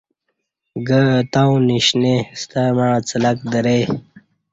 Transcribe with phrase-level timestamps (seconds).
[0.87, 3.79] گہ اہ تاؤں نیشنے ستمع اڅہ لک درے